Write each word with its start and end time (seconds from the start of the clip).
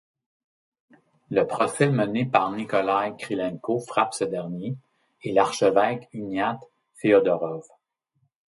Le 1.29 1.45
procès 1.45 1.87
mené 1.91 2.25
par 2.25 2.51
Nikolaï 2.53 3.15
Krylenko 3.17 3.77
frappe 3.81 4.15
ce 4.15 4.23
dernier, 4.23 4.75
et 5.21 5.31
l'archevêque 5.31 6.09
uniate, 6.11 6.63
Feodorov. 6.95 7.65